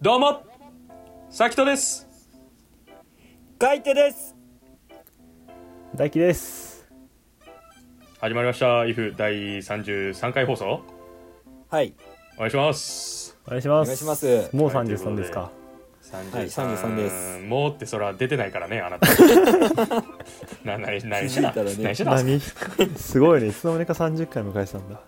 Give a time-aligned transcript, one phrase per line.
[0.00, 0.42] どうも
[1.30, 2.06] さきとです。
[3.60, 4.36] 書いてです。
[5.94, 6.86] 大輝です。
[8.20, 10.82] 始まりました IF 第33回放送。
[11.70, 11.94] はい。
[12.36, 13.36] お願いします。
[13.46, 13.86] お願いします。
[13.86, 14.56] お願いします。
[14.56, 15.40] もうはい33ですか。
[15.40, 15.50] はい
[16.46, 17.40] 33です。
[17.46, 19.06] もうってそら出てないからねあなた。
[20.64, 21.50] な何何しな。
[21.52, 21.76] 気づいたらね。
[21.82, 22.14] 何しな。
[22.14, 22.40] 何？
[22.96, 23.48] すごいね。
[23.48, 25.00] いつの間にか30回迎えてたんだ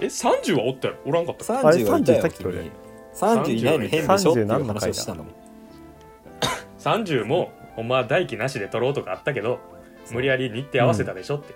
[0.00, 2.58] え30はおったよおらんかった30あれはいたよ30さっき俺。
[2.58, 2.70] 君
[3.14, 4.30] 30いないの変でしょ？
[4.30, 5.24] っていう30何の回だ話をしたの。
[6.78, 9.58] 30もほんまは代金なしで取ろうとかあったけど
[10.10, 11.54] 無理やり日程合わせたでしょって、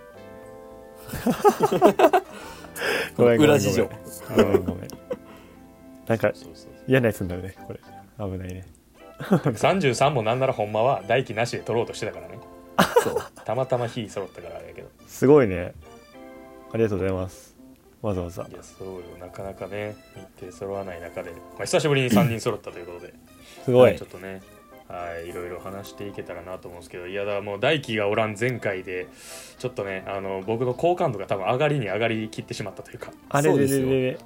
[3.16, 3.88] ごめんごめん裏事情
[4.36, 4.64] ごめん。
[4.64, 4.88] ごめん。
[6.06, 7.80] なんかそうそう嫌なやつになるねこれ。
[8.18, 8.66] 危ないね。
[9.22, 12.38] 33もなんならほんまは代金なしで取ろうとしてたからね。
[13.02, 13.16] そう。
[13.44, 14.88] たまたま日揃ったからあれやけど。
[15.06, 15.72] すごいね。
[16.72, 17.51] ありがとうございます
[18.02, 18.46] わざわざ。
[18.50, 19.02] いやそうよ。
[19.20, 19.96] なかなかね
[20.38, 23.14] 日程揃わない中で、まあ、久しぶりに3人 揃ったということで。
[23.64, 23.96] すごい。
[23.96, 24.42] ちょっとね
[24.88, 27.06] はいいろいろ話していけたらなと思うんですけど。
[27.06, 29.06] いやだもう大輝がおらん前回で
[29.58, 33.12] ちょっとねあの僕の好感度が多分上がりに上がりきってしまったというか。
[33.28, 33.86] あれれそうですよ。
[33.86, 34.18] れれれ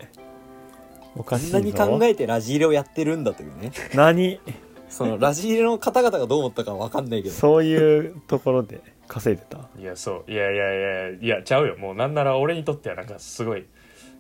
[1.14, 3.72] おかしいこんなに考ぞえてラジ入れをやってるんだというね。
[3.94, 4.40] 何？
[4.88, 7.34] そのラジ入れの方々がどう思ったかわかんないけど。
[7.34, 9.68] そういうところで稼いでた？
[9.78, 10.30] いやそう。
[10.30, 11.76] いやいやいやいやちゃうよ。
[11.76, 13.66] もうなんなら俺にとってはなんかすごい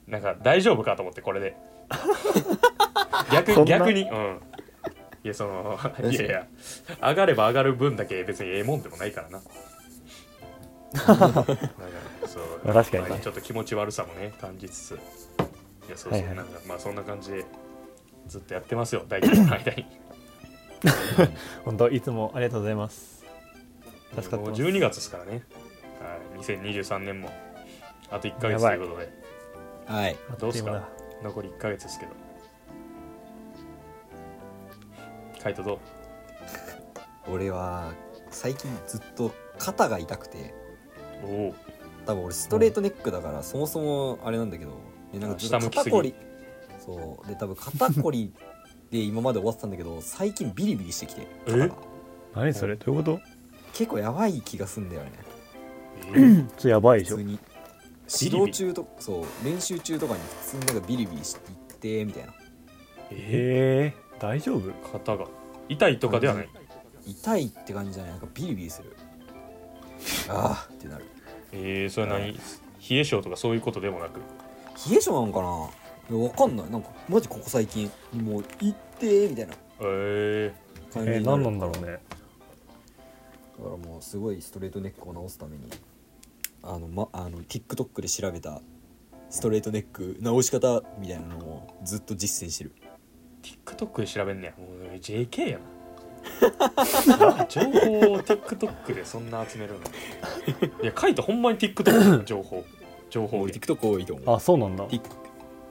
[0.06, 1.56] なんか大丈夫かと思ってこれで。
[3.32, 4.02] 逆逆に。
[4.02, 4.40] うん。
[5.24, 5.78] いやその
[6.10, 6.46] いやいや
[7.02, 9.40] 上がれば上がる分だけ別にええもんでもないからな。
[12.26, 14.90] そうまあ確かにねまあちょっと気持ち悪さもね感じつつ。
[14.92, 14.94] い
[15.90, 16.36] やそうそう、はいはい。
[16.36, 17.44] なんかまあそんな感じで
[18.28, 19.04] ずっとやってますよ。
[19.08, 19.84] 大輝の間に。
[21.64, 23.15] 本当いつもありがとうございます
[24.22, 25.42] 助かってもうます12月ですからね、
[26.00, 27.30] はい、2023年も
[28.10, 29.08] あと1ヶ月ということで。
[29.86, 30.16] はい。
[30.38, 30.88] どうすか？
[31.22, 32.12] 残り1ヶ月ですけど。
[35.42, 35.78] カイトどう？
[37.34, 37.92] 俺は
[38.30, 40.54] 最近ずっと肩が痛くて。
[41.24, 41.54] おお
[42.04, 44.72] 多分俺ストレートネックだからそもそもあれなんだけど
[45.12, 45.84] でなんかずっと下向きすぎ。
[45.86, 46.14] 肩こり。
[46.78, 47.26] そう。
[47.28, 48.32] で多分肩こり
[48.90, 51.26] で今まで終わってたんだけど最近ビリビリしてきて。
[52.34, 52.76] 何それ？
[52.76, 53.20] どういうこと？
[53.76, 55.12] 結構やばい気がすんだよね。
[56.08, 57.16] えーそれやばいでしょ。
[57.16, 57.38] 普通に。
[58.22, 62.34] 指導中とそう練習中とかに普通になんかビリビリしていってみたいな。
[63.10, 63.94] えへえ。
[64.18, 64.60] 大丈夫？
[64.60, 65.26] ー肩が。
[65.68, 66.48] 痛いとかではない。
[67.06, 68.12] 痛いって感じじゃない？
[68.12, 68.96] なんかビリビリする。
[70.28, 71.04] ああってなる。
[71.52, 72.32] えー、それ何？
[72.32, 72.40] 冷
[72.90, 74.20] え性とかそういうことでもなく。
[74.90, 76.16] 冷え性なのかな？
[76.16, 76.70] いやわかんない。
[76.70, 79.54] なんかマジここ最近もう行ってみたいな。
[79.80, 80.54] え。
[80.94, 81.42] 感じになる。
[81.42, 81.92] えー、何なんだろうね。
[81.92, 81.98] だ
[83.62, 85.68] からもうすごいストレートネックを直すために
[86.62, 88.60] あの、ま、あの TikTok で調べた
[89.30, 92.72] ストレートネック直し方みたいなのをずっと実践してる。
[93.42, 94.52] ー、TikTok で調べんねや。
[94.56, 95.64] もう JK やな。
[97.48, 99.80] 情報を TikTok でそんな集めるの。
[100.82, 102.64] いやカイトほんまに TikTok の情報。
[103.10, 104.86] 情報俺で TikTok 多いと思うあそうなんだ。
[104.88, 105.02] Tik-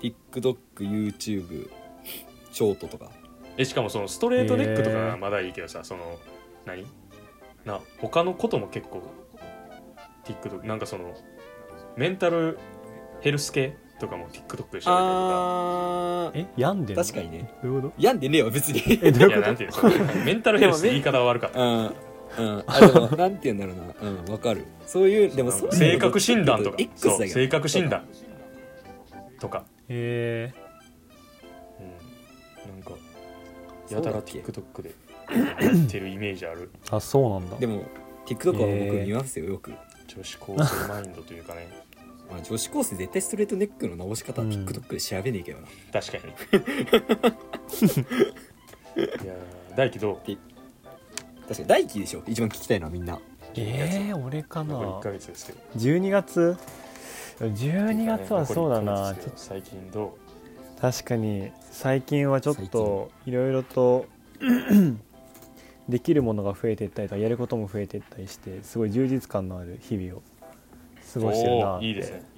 [0.02, 1.70] TikTok、YouTube、
[2.52, 3.12] ショートとか。
[3.58, 6.20] えしかもそのストレートネックとかはまだいいけどさ、その
[6.66, 6.86] 何？
[7.66, 9.02] な他のことも結構
[10.24, 11.14] TikTok なんかその
[11.98, 12.58] メンタル
[13.22, 14.92] ヘルス系とかも TikTok で調べてるとか。
[14.92, 16.42] あー。
[16.42, 16.48] え？
[16.58, 17.04] 病んでんの？
[17.04, 17.54] 確かにね。
[17.64, 18.84] どういうこ病んでねえわ別に。
[19.02, 19.40] えどういうこと？
[19.40, 21.60] いやなんていうのメンタルヘルスって言い方は悪かった。
[21.60, 21.96] うん
[22.38, 22.64] うん。
[22.68, 24.10] あでもなんて言うんだろうな。
[24.10, 24.66] うんわかる。
[24.86, 26.76] そういうでもそういうの性格診断とか。
[26.78, 27.24] X だけど。
[27.24, 28.06] そう性格診断。
[29.40, 30.54] とか、とへ
[32.66, 32.98] うん、なんかや
[33.90, 34.96] たらそうだっけ？TikTok で
[35.90, 36.70] てるイメージある。
[36.74, 37.58] え あそうなんだ。
[37.58, 37.84] でも
[38.26, 38.60] TikTok は
[38.94, 39.74] 僕見ますよよく、
[40.08, 41.68] 女子高生マインドというかね。
[42.32, 46.24] まあ、女子高生絶対ストレートネックの直し方はうん TikTok で調べねえけどな、確かに。
[48.98, 50.18] いやー大輝どう？
[51.48, 52.24] 確かに大輝でしょ？
[52.28, 53.20] 一番聞きたいのはみんな。
[53.58, 56.58] えー、俺か残り1なヶ月ですけど12月
[57.40, 59.48] ？12月はそうだな、残り1ヶ月ですよ。
[59.54, 60.18] 最近ど
[60.82, 64.06] 確かに最近はちょっといろいろと
[65.90, 70.24] できるものが増えていったりとかやることも増えていったりしてすごい充実感のある日々を
[71.14, 72.18] 過うごしてるなおーいいですね。
[72.18, 72.36] って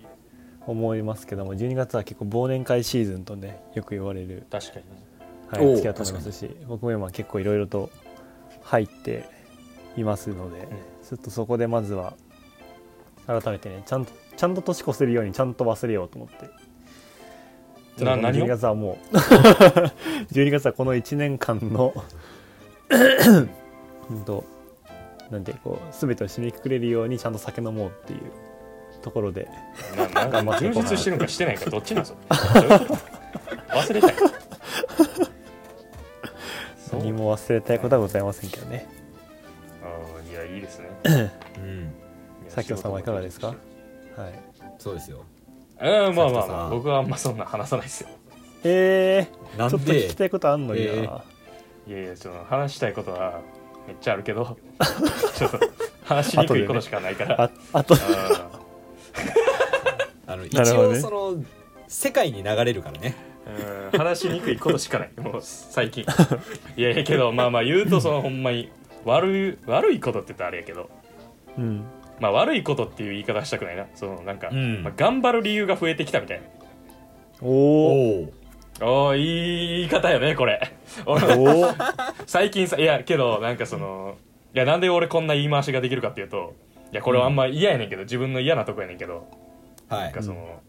[0.68, 4.86] 思いますけども12月は結構忘年会シーズンとねよく言われる、確かに。
[4.86, 5.08] ね
[5.48, 7.90] はい、月だと思いますし僕も今結構いろいろと
[8.64, 9.24] 入って
[9.96, 10.68] いますので、
[11.08, 12.16] ちょっとそこでまずは
[13.28, 18.04] 改めてねちゃんとちゃんと年越せるようにちゃんと忘れようと思って。
[18.04, 19.16] な何を？12月はもう
[20.32, 21.94] 12月はこの1年間の
[24.10, 24.44] うんと
[25.30, 28.22] なんてこう全てを締めくくれるようにちゃんと酒飲もうっていう
[29.02, 29.48] ところで。
[30.14, 34.14] ななんか充実してるのかしてないかどっちなんそれ忘れたい。
[36.90, 38.88] そ う何も忘れたいことはございませんけどね。
[39.84, 40.88] あーいやいいですね。
[41.58, 41.94] うん。
[42.54, 43.48] 佐京さんはいかがですか？
[43.48, 43.58] はい。
[44.80, 45.24] そうですよ。
[45.82, 48.10] うんまあまあまあ僕はあんまそんな話さないですよ。
[48.64, 51.22] えー、なんちょっと聞できたいことあんのにな、えー
[51.88, 53.42] いやいやその話したいことは
[53.88, 54.58] めっちゃあるけど
[55.36, 55.60] ちょっと
[56.04, 57.44] 話しにくいことしかないから。
[57.44, 58.50] ああとあ
[60.28, 61.00] あの一 なるほどね。
[61.00, 61.44] 応その
[61.88, 63.16] 世界に流れるからね。
[63.46, 65.12] ーうん話しにくいことしかない。
[65.22, 66.06] もう最近。
[66.76, 68.70] いやいやけどまあまあ言うとそのほんまに
[69.06, 70.90] 悪い悪いことって言ったらあれやけど。
[71.58, 71.86] うん。
[72.20, 73.86] まあ悪いことっていう言い方したくないな。
[73.96, 74.84] そのなんか、うん。
[74.84, 76.46] まあ、頑張る理由が増えてきたみたいな。
[77.42, 78.34] おおお
[78.82, 80.74] おーいい言い方よねこれ。
[82.26, 84.18] 最近さいやけどなんかその
[84.54, 86.56] いやなんで俺こんな言い回しができるかっていうと
[86.92, 89.28] いやこれはあんま嫌やねんけど自分の嫌なとこやねんけど
[89.90, 90.04] はい。
[90.06, 90.62] なんかその、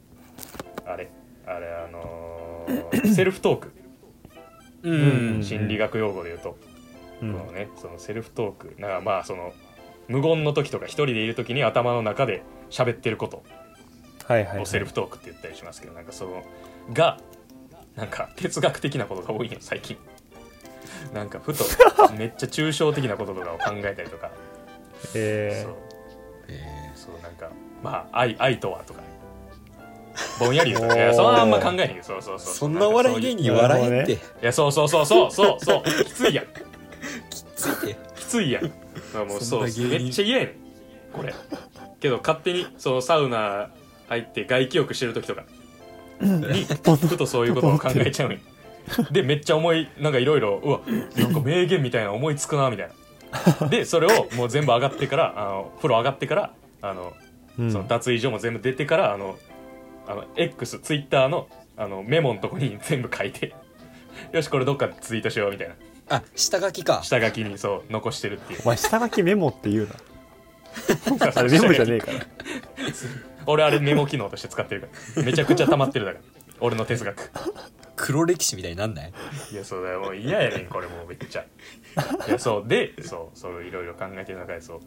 [0.87, 1.10] あれ
[1.46, 3.72] あれあのー セルフトーク、
[4.82, 6.56] ううん心理学用語で言うと、
[7.22, 7.32] うん。
[7.32, 8.75] このねそのセルフトーク。
[8.78, 9.52] なんかまあその
[10.06, 13.43] 無言の時とか一人でいる時に頭の中で喋ってること
[14.26, 16.44] はいはい、はい、をセルフトークって言ったりしますけど、なんかその
[16.93, 17.19] が
[17.99, 19.97] なんか哲学的なことが多いんよ最近。
[21.12, 21.65] なんかふと
[22.17, 24.31] めっちゃ抽象的なこととかを考えたりとか、
[25.15, 25.75] えそう。
[26.49, 27.50] えそうなんか
[27.83, 29.00] まあ愛愛とはとか。
[30.39, 32.03] ぼんやり言うと いやそんなあんま考えないけど。
[32.05, 32.55] そうそうーそう。
[32.55, 34.12] そんなお笑い芸人笑えって。
[34.12, 35.06] いやそうそうそう。
[35.06, 36.05] そうそうそう。
[36.05, 36.47] きついやん。
[37.56, 37.97] ついて。
[38.17, 38.73] きついやん。
[39.17, 39.62] あもうそう。
[39.62, 40.55] めっちゃ嫌やねん。
[41.12, 41.35] これ。
[41.99, 43.71] けど勝手にそうサウナ
[44.09, 45.43] 入って外気浴してる時とか
[46.20, 48.29] にふとそういうことを考えちゃう。
[48.31, 48.38] んよ
[49.11, 50.81] でめっちゃ思いなんかいろいろうわ
[51.17, 52.91] なんか名言みたいな思いつくなみたい
[53.61, 53.69] な。
[53.69, 57.12] でそれをもう全部上がってからあの風呂上がってからあの
[57.59, 57.73] うん。
[57.73, 59.37] その脱衣所も全部出てからあの
[60.06, 63.55] あの X ツイッターのあのメモのとこに全部書いて
[64.32, 65.75] よしこれどっかでツイートしようみたいな。
[66.11, 67.03] あ下書きか。
[67.03, 68.61] 下書きにそう残してるっていう。
[68.64, 69.94] お前下書きメモって言うな。
[71.35, 72.19] あれメモじゃねえから
[73.50, 75.23] 俺あれメモ機能として使ってるから。
[75.23, 76.25] めちゃくちゃ溜まってるだから。
[76.61, 77.31] 俺の哲学。
[77.97, 79.12] 黒歴史みたいになんない？
[79.53, 81.43] いやそうだよもう嫌やねんこれもうめっちゃ。
[82.29, 82.69] いやそう。
[82.69, 84.81] でそうそういろいろ考えてる中でそう。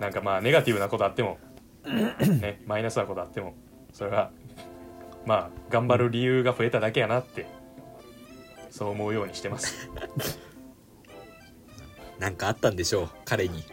[0.00, 1.38] なんかまあネガティブなことあっても
[1.84, 3.54] ねマイナスなことあっても
[3.92, 4.30] それは
[5.26, 7.46] まあ頑張る理由が増えただけやなって
[8.70, 9.90] そう思うようにしてます。
[12.18, 13.64] なんかあったんでしょう彼に。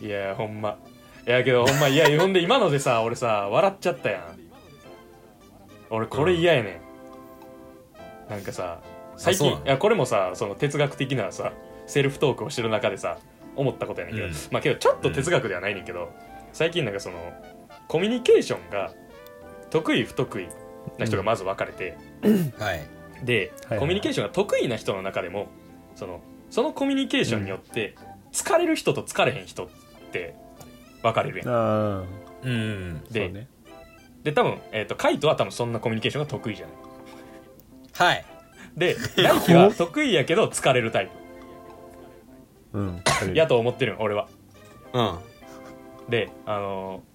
[0.02, 0.78] いやほんま
[1.26, 4.38] いやけどほんまいやほんで今のでさ俺さ笑っちゃったやん。
[5.90, 6.80] 俺これ嫌やね
[8.26, 8.80] ん、なんかさ
[9.16, 11.52] 最近いやこれもさその哲学的なさ
[11.86, 13.18] セルフトークをしてる中でさ
[13.56, 14.32] 思ったことやねんけど、うん。
[14.50, 16.10] まあけどちょっと哲学ではないねんけど、
[16.52, 17.16] 最近なんかその
[17.86, 18.92] コミュニケーションが
[19.70, 20.48] 得意不得意
[20.98, 21.96] な人がまず分かれて、
[22.58, 22.88] はい。
[23.24, 23.78] で、はいはい。
[23.78, 25.46] コミュニケーションが得意な人の中でも
[25.94, 26.20] その
[26.50, 27.94] そのコミュニケーションによって
[28.32, 29.68] 疲れる人と疲れへん人っ
[30.10, 30.34] て
[31.04, 31.48] 分かれるやん。
[31.48, 32.04] あ
[32.42, 33.04] うん。
[33.10, 33.48] であそうね。
[34.22, 36.76] で多分、えー、とカイトは多分そんなコミュニケーションが得意じゃない。
[37.92, 38.24] はい。
[38.74, 41.10] で 大輝は得意やけど疲れるタイ
[42.72, 43.02] うん。
[43.20, 44.28] プやと思ってるん俺は。
[44.94, 45.18] うん。
[46.08, 47.14] であのー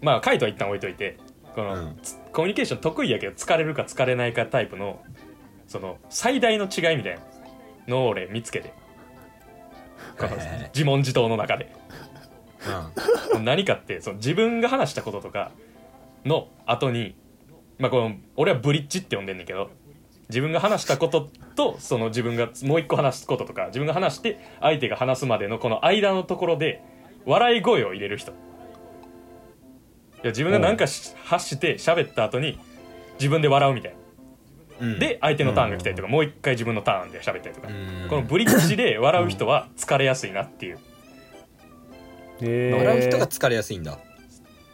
[0.00, 1.16] まあカイトは一旦置いといて
[1.54, 1.98] この、うん。
[2.02, 5.02] つコミュニケーション得意やけど疲れるか疲れないかタイプの
[5.66, 7.20] その最大の違いみたいな
[7.88, 8.74] のを俺見つけて。
[10.74, 11.72] 自問自答の中で。
[13.34, 13.44] うん。
[13.44, 15.52] 何かってその自分が話したこととか
[16.24, 17.16] の後に
[17.78, 19.70] まあこの俺はブリッジって呼んでんねんけど
[20.28, 26.82] 自分が話したこととその自分がもう一個話すこととか自分が話して相手が話すまでのこの間のところで
[27.24, 28.32] 笑い声を入れる人。
[28.32, 28.34] い
[30.24, 32.58] や自分が何かし発して喋った後に
[33.14, 33.92] 自分で笑うみたい
[34.80, 34.86] な。
[34.86, 34.98] うん。
[34.98, 37.68] で相手のターンが来たりとかもう一回自分のターンで喋ったりとか。
[37.68, 38.08] うん。
[38.08, 40.78] このブリッジで笑う人は疲れやすいなっていう
[42.40, 43.98] えー、笑う人が疲れやすいんだ。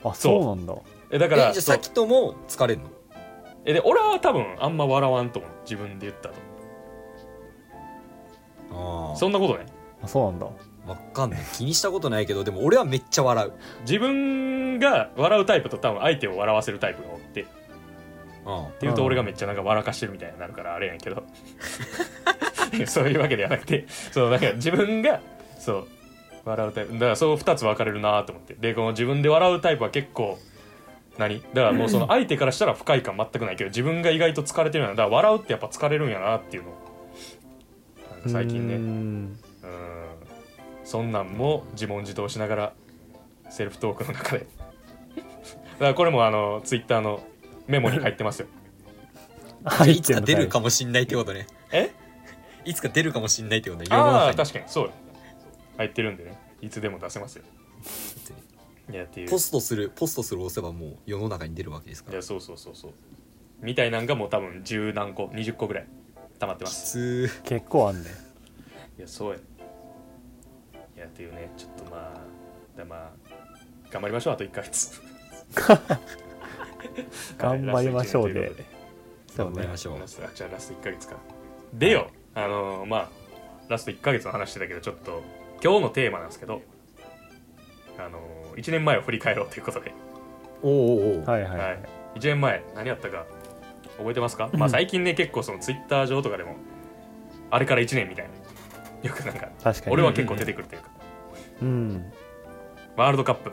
[0.04, 0.44] あそう。
[0.56, 0.74] なんだ。
[1.10, 2.90] えだからえじゃあ先とも疲れるの？
[3.64, 5.50] えで俺は多分あんま笑わんと思う。
[5.64, 6.34] 自分で言ったと。
[8.72, 9.66] ああそんなことね
[10.02, 10.46] あそうなんだ。
[10.86, 11.40] わかんない。
[11.54, 13.52] 気にしたことないけどでも俺はめっちゃ笑う。
[13.82, 17.42] 自分が笑うタイプと多分相手を笑わせるタイプがおって。
[17.42, 21.22] ってうんいうと俺がめっちゃなんか笑かしてるみたいになるからあれやけど。
[22.86, 25.20] そういうわけではなくてそうなんか自分が
[25.58, 25.88] そう
[26.44, 26.92] 笑うタイプ。
[26.94, 28.54] だからそう2つ分かれるなと思って。
[28.54, 30.38] でこの自分で笑うタイプは結構
[31.18, 31.40] 何？
[31.40, 36.70] だからもうその相手からしたら不快感全くないけど自分が意外と疲れてるんやなだから笑うってやっぱ疲れるんやなっていうの。
[38.26, 38.74] 最近ね。
[38.74, 38.84] うーん。
[38.84, 39.38] うん
[40.84, 42.72] そんなんも自問自答しながら
[43.48, 44.40] セルフトークの中で。
[44.40, 44.44] だ
[45.78, 47.22] からこれもあのツイッターの
[47.66, 48.48] メモに入ってますよ。
[49.86, 51.46] いつか出るかもしんないってことね。
[51.72, 51.90] え？
[52.66, 53.88] いつか出るかもしんないってことね。
[53.90, 54.64] ああ確かに。
[54.66, 54.92] そうよ
[55.76, 56.38] 入ってるんでね。
[56.60, 57.44] いつでも出せますよ。
[58.90, 59.30] いやっていう。
[59.30, 62.14] ポストするポストする押せばもう世の中に出るわけですから。
[62.14, 62.92] いやそうそうそうそう。
[63.60, 65.86] みたいなんがもう多分十何個20個ぐらい
[66.38, 68.10] 溜まってまきすつ結構あんね。
[68.98, 69.38] いやそうや。
[70.96, 71.50] いやっていうね。
[71.56, 73.10] ちょっとまあだまあ
[73.90, 74.34] 頑張りましょう。
[74.34, 75.00] あと1ヶ月。
[77.38, 78.40] 頑張りましょうで。
[78.40, 78.74] はいラスト一年というこ
[79.34, 79.34] とで。
[79.34, 79.54] そうね。
[79.54, 80.00] 頑張りましょう。
[80.00, 81.16] ラストあじゃあラスト1ヶ月か。
[81.72, 82.10] でよ。
[82.34, 83.08] あのーまあ
[83.68, 85.22] ラスト1ヶ月の話してたけどちょっと
[85.62, 86.62] 今日のテーマなんですけど
[87.98, 89.94] あのー、1年前を振り返ろうということで、
[90.62, 91.78] おおおおはいはい、はい、
[92.16, 93.24] 1年前何やったか
[93.98, 96.56] 覚えてますか、まあ最近ね結構そのツイッター上とかでも
[97.50, 98.44] あれから1年みたいな。
[99.08, 99.92] よくなんか確かに。
[99.92, 100.88] 俺は結構出てくるというか、
[101.62, 102.12] うん。
[102.96, 103.52] ワールドカップ。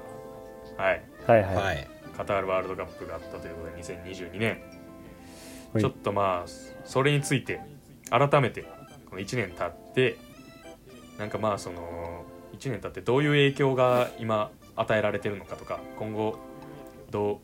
[0.78, 1.04] はい。
[1.28, 1.88] はいはい、はい。
[2.16, 4.62] カタールワールドカップがあったということで2022年。
[5.74, 5.84] はい。
[5.84, 6.50] ちょっとまあ
[6.86, 7.60] それについて
[8.10, 8.64] 改めて
[9.10, 10.18] この1年経って
[11.22, 16.36] なんかまあその1年経ってどういう影響が今与えられてるのかとか今後
[17.12, 17.38] どう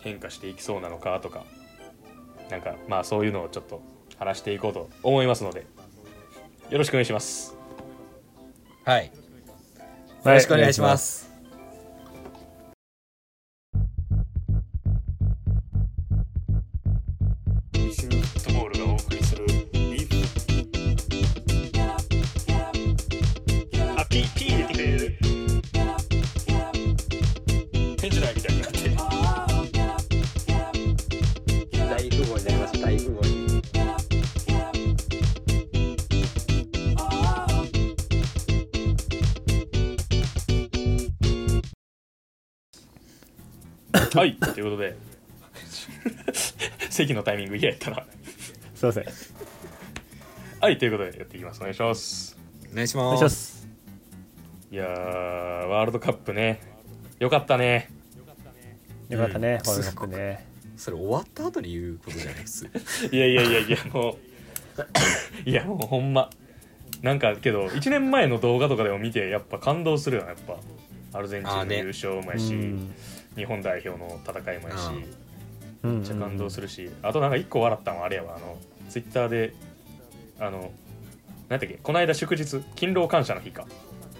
[0.00, 1.44] 変化していきそうなのかとか
[2.50, 3.80] なんかまあそういうのをちょっと
[4.18, 5.66] 話していこうと思いますので
[6.68, 7.56] よろしくお願いします。
[8.84, 9.06] はい。
[9.06, 9.12] よ
[10.24, 11.31] はろしくお願いします
[47.22, 48.04] のタイミング嫌やったな
[48.74, 49.04] すいません
[50.60, 51.58] はいということでやっていきます。
[51.58, 52.38] お願いします。
[52.72, 53.18] お願いします。
[53.18, 53.68] します。
[54.70, 56.60] いやーワールドカップね。
[57.18, 57.90] よかったね。
[58.16, 59.18] よかったね、うん。
[59.18, 60.46] ワールドカップね。
[60.76, 62.64] それ終わった後に言うことじゃないです。
[63.10, 64.16] いやいやいやいやもう
[65.50, 66.30] いやもうほんま。
[67.02, 70.60] なんかけど1年前の動画とかでも見てやっぱ感動するよなやっぱ。
[71.18, 72.94] アルゼンチンの優勝もやうし、ん。
[73.34, 74.90] 日本代表の戦いもやし
[75.82, 78.36] めめっちゃ感動するし、あとなんか一個笑ったのはあれやわ。
[78.36, 78.56] あの
[78.88, 79.54] ツイッターで
[80.38, 80.72] あの
[81.48, 83.66] 何だっけこの間祝日勤労感謝の日か。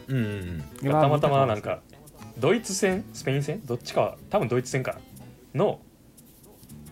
[0.09, 0.89] うんうんうん。
[0.91, 1.81] がたまたまなんか
[2.39, 4.99] ドイツ戦スペイン戦どっちかは多分ドイツ戦かな。
[5.55, 5.81] の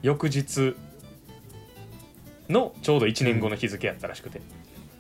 [0.02, 0.76] 翌日
[2.48, 4.40] のちょうど1年後の日付やったらしくて、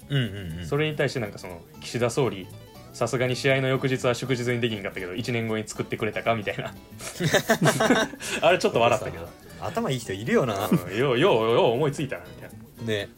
[0.08, 0.66] うんうんうん。
[0.66, 2.46] それに対してなんかその岸田総理
[2.92, 6.74] さすがに試合の翌日は祝日にできんかったけど1年後に作ってくれたかみたいな。
[8.42, 9.28] あれちょっと笑ったけど、
[9.62, 10.68] 頭いい人いるよな。
[10.68, 12.18] う んようようよう思いついた。
[12.18, 12.50] なみたい
[12.80, 13.08] なね。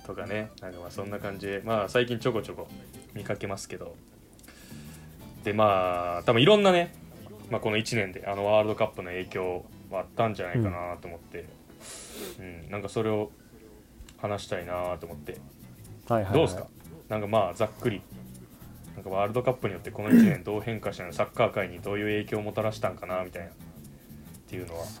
[0.00, 0.50] うん、とかね。
[0.60, 1.60] なんかまあそんな感じで。
[1.64, 2.68] まあ最近ちょこちょこ
[3.14, 3.94] 見かけますけど。
[5.44, 6.94] でまあ多分いろんなね、
[7.50, 11.44] まあ、この1年であのワールドカップの影響はあったんじゃないかなと思って、
[12.38, 12.70] うん。
[12.70, 13.30] なんかそれを
[14.18, 15.38] 話したいなと思って。
[16.08, 16.32] はいはいはい。
[16.34, 16.66] どうですか？
[17.08, 18.00] なんかまあざっくり。
[18.94, 21.12] なんかワールドカップによってこの1年どう変化したの？
[21.12, 23.50] サッカー界にどういう影響をもたらしたんかなみたいな
[24.54, 24.84] っていうのは。
[24.84, 24.96] さ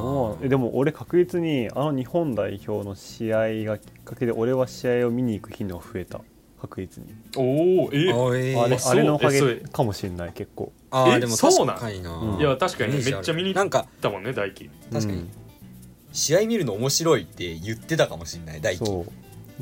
[0.00, 6.20] どうえでも俺確実にあの日本代表の試合がきっかけで俺は試合を見に行く頻度が増えた。
[6.60, 7.12] 確実に。
[7.36, 10.72] おおえあえあれあれのおかげかもしれない結構。
[10.76, 11.74] えあーでもそうな。
[11.74, 12.40] んうん？
[12.40, 15.18] いや確かにめっちゃ見に行っなんかたもんね大輝確かに。
[15.18, 15.28] うん。
[16.12, 19.04] 試合見るの面白いって言ってたかもしれない大輝そう。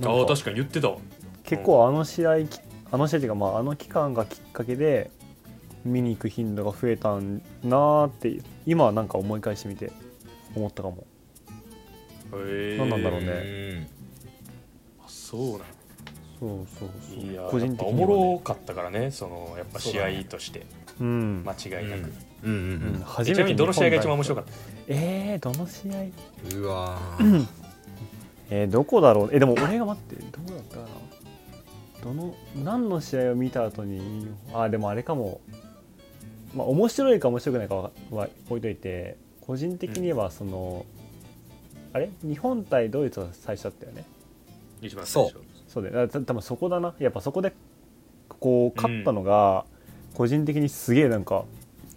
[0.06, 0.34] ああなんか。
[0.34, 0.98] 確かに言ってたわ。
[1.44, 2.60] 結構あの試合き
[2.92, 5.10] あの試合っていうかまああの期間がきっかけで
[5.84, 9.92] 見に行く頻度が増えたんなーって今はなんか思い返してみて
[10.54, 11.06] 思ったかも。
[12.34, 13.26] へえ何なんだろうね。
[13.26, 13.90] ね
[15.06, 15.58] そうなん。
[16.38, 17.24] そうそうそう。
[17.24, 20.66] いや個人的やっぱおには、ね、もろかったからねそのやっぱ試合として。
[21.00, 22.12] うん、間違いなく、
[22.44, 22.50] うん。
[22.50, 24.52] うんうんうん、え初ちなみにどの試合が一番面白白かった？
[24.88, 26.58] えー、どの試合？
[26.58, 27.46] うわー。
[28.50, 29.30] えー、どこだろう？
[29.32, 30.88] えでも俺が待ってどこだったかな？
[32.04, 32.34] どの
[32.64, 35.40] 何の試合を見た後にあでもあれかも
[36.54, 40.86] まあ面白いか面白くないかはは置いといて個人的にはその、
[41.92, 42.10] あれ？
[42.22, 44.04] 日本対ドイツは最初だったよね。
[44.80, 45.36] 一番最初。
[45.66, 45.90] そう。
[45.90, 46.08] だよ。
[46.08, 46.94] た多分そこだな。
[46.98, 47.52] やっぱそこで
[48.28, 49.64] こう勝ったのが
[50.14, 51.44] 個人的にすげえなんか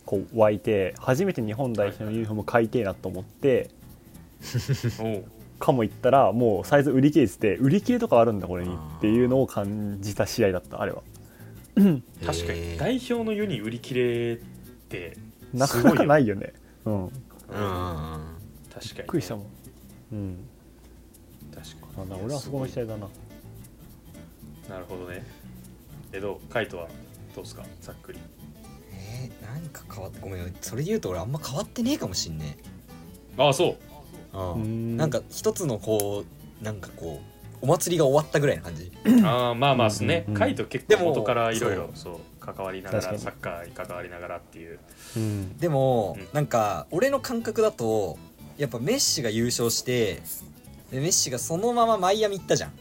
[0.05, 3.69] こう湧いて初めて日本代表のユニフォーム買いてえなと思って
[5.59, 11.01] かも言ったらもうサイズ売り切れてて売り切れとかあるんだこれにっていうのを感じた試合だったあれは
[11.75, 12.77] 確かに。
[12.77, 14.37] 代表のユニ売り切れっ
[14.89, 15.17] て
[15.53, 16.53] なかなかないよね。
[16.85, 17.03] うん。
[17.05, 17.11] うん。
[17.49, 19.45] 確かに、ね、びっくりしたもん。
[20.11, 20.37] うん。
[21.53, 23.05] 確かなんだ俺はそこの時代だな。
[23.07, 23.11] に
[24.69, 25.25] なるほどね。
[26.11, 26.53] えどう？
[26.53, 26.87] カイトは？
[27.35, 27.63] どうですか？
[27.81, 28.19] ざっくり。
[28.91, 32.57] えー、何か変わってごめんそれで言うと俺あんま変わってねえかもしんね
[33.37, 33.77] ああそう。
[34.33, 34.95] えん。
[34.97, 36.23] なんか一つのこ
[36.61, 37.32] うなんかこう
[37.63, 38.91] お祭りが終わったぐらいな感じ。
[39.23, 43.17] ああまあまあですね、うんうんカイト結構元からいろいろそう関わりながらに。
[43.17, 44.79] サッカーに関わりながらっていう。
[45.15, 45.57] うん。
[45.57, 46.27] でも、うん。
[46.33, 48.17] なんか俺の感覚だと
[48.57, 50.21] やっぱメッシが優勝して
[50.91, 52.69] でメッシがそのままマイアミ行ったじゃん。
[52.71, 52.73] っ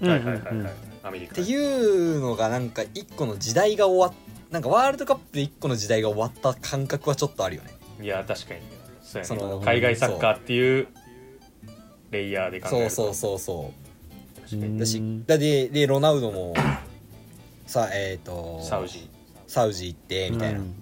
[0.00, 0.68] はいはいはいはい、うん
[1.04, 1.36] アメリカ。
[1.36, 4.12] ていうのがなんか一個の時代が終わっ
[4.50, 7.70] なんかワールドカップで一個の時代が終わった感覚はちょっとあるよね。
[8.02, 8.60] いや確かに。
[9.00, 9.28] そうやね。
[9.28, 10.88] その海外サッカーっていう
[12.10, 12.90] レイヤーで考えると。
[12.90, 13.83] そうそうそうそう
[14.44, 14.78] 確かに。
[14.78, 16.54] だしうんだででロナウドも
[17.66, 19.08] さえっ、とサウジ。
[19.46, 20.74] サウジ行ってみたいな、うん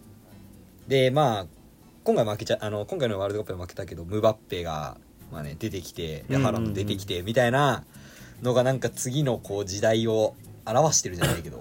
[0.89, 1.47] でまあ
[2.05, 4.97] 今回負けちゃあの今回のワールドカップで負けたけどムバッペが、
[5.31, 7.85] まあね、出てきてでハランド出てきてみたいな
[8.43, 10.35] のがなんか次のこう時代を
[10.67, 11.59] 表してるじゃないけど。
[11.59, 11.61] っ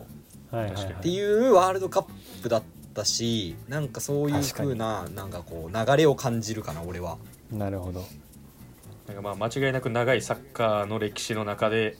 [0.51, 2.05] はいはい確かにていうワールドカッ
[2.43, 7.17] プだったしなんかそういう風ななんかこう流れを感じるかな俺は。
[7.51, 8.03] なるほど
[9.11, 11.97] なんかまあ間違いなく長いサッカーの歴史の中で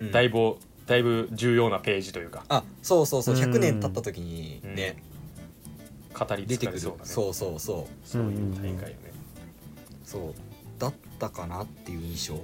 [0.00, 0.10] うん。
[0.10, 0.56] だいぶ、
[0.86, 2.44] だいぶ重要なページというか。
[2.48, 3.40] あそうそうそううん。
[3.40, 4.96] 100年経った時にね、
[6.18, 7.10] 語り出てくる継がれそうなね。
[7.10, 8.08] そうそうそう。
[8.08, 8.94] そういう大会よね、
[10.04, 10.34] そう。
[10.78, 12.40] だったかなっていう印象。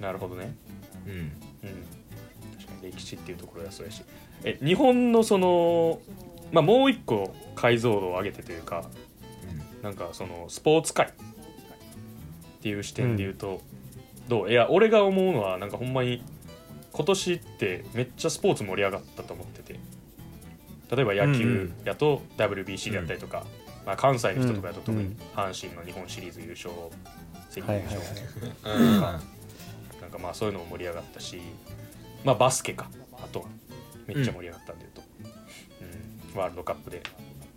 [0.00, 0.54] なるほどね。
[1.06, 1.12] うん。
[1.12, 1.32] うん。
[2.58, 4.02] 確かに歴史っていうところがそうやし。
[4.44, 6.00] え日本のその
[6.50, 8.84] まあもう一個解像度を上げてというか
[9.82, 11.12] なんかそのスポーツ界
[12.60, 13.60] っていう視点で言うと、
[14.28, 14.50] どう？
[14.50, 16.22] いや俺が思うのはなんかほんまに
[16.92, 19.80] 今年ってめっちゃスポーツ盛り上がったと思ってて。
[20.94, 23.46] 例えば野球やと WBC であったりとか、
[23.86, 26.72] まあ、関西の人とかやと特に阪神の日本シリーズ優勝
[27.48, 28.00] セ・リーグ優勝、
[28.64, 29.14] はいはいはい。
[29.14, 30.00] うん。
[30.00, 31.40] なんかまあそういうのも盛り上がったし
[32.24, 33.46] まあバスケかあとは
[34.08, 35.36] めっちゃ盛り上がったんで言うと、
[36.34, 36.40] うん。
[36.40, 37.02] ワールドカップで、